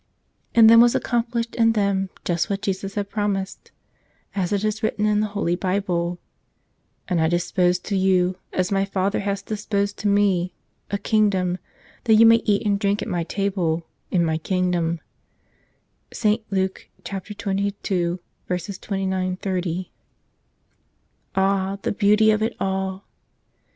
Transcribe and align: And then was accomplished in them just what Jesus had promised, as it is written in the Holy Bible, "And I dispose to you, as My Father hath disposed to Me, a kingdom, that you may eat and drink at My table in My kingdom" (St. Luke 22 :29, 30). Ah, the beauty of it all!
And 0.55 0.67
then 0.67 0.81
was 0.81 0.95
accomplished 0.95 1.53
in 1.53 1.73
them 1.73 2.09
just 2.25 2.49
what 2.49 2.63
Jesus 2.63 2.95
had 2.95 3.11
promised, 3.11 3.71
as 4.33 4.51
it 4.51 4.63
is 4.63 4.81
written 4.81 5.05
in 5.05 5.19
the 5.19 5.27
Holy 5.37 5.55
Bible, 5.55 6.17
"And 7.07 7.21
I 7.21 7.27
dispose 7.27 7.77
to 7.81 7.95
you, 7.95 8.35
as 8.51 8.71
My 8.71 8.83
Father 8.83 9.19
hath 9.19 9.45
disposed 9.45 9.99
to 9.99 10.07
Me, 10.07 10.55
a 10.89 10.97
kingdom, 10.97 11.59
that 12.05 12.15
you 12.15 12.25
may 12.25 12.41
eat 12.45 12.65
and 12.65 12.79
drink 12.79 13.03
at 13.03 13.07
My 13.07 13.23
table 13.23 13.85
in 14.09 14.25
My 14.25 14.39
kingdom" 14.39 15.01
(St. 16.11 16.43
Luke 16.51 16.89
22 17.03 18.19
:29, 18.79 19.35
30). 19.37 19.91
Ah, 21.35 21.77
the 21.83 21.91
beauty 21.91 22.31
of 22.31 22.41
it 22.41 22.55
all! 22.59 23.05